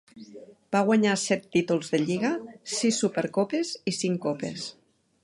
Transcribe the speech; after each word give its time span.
Va 0.75 0.79
guanyar 0.87 1.11
set 1.23 1.43
títols 1.57 1.93
de 1.95 1.99
lliga, 2.05 2.31
sis 2.79 3.01
súper 3.05 3.25
copes 3.39 3.75
i 3.93 3.95
cinc 3.99 4.19
copes. 4.29 4.65